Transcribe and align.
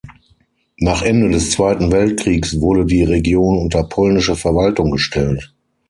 Nach 0.79 1.03
Ende 1.03 1.29
des 1.29 1.51
Zweiten 1.51 1.91
Weltkriegs 1.91 2.59
wurde 2.59 2.87
die 2.87 3.03
Region 3.03 3.59
unter 3.59 3.83
polnische 3.83 4.35
Verwaltung 4.35 4.89
gestellt. 4.89 5.53